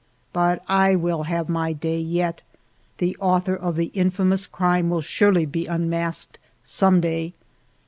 [0.33, 2.41] But I will have my day yet.
[2.97, 7.33] The author of the infamous crime will surely be unmasked some day.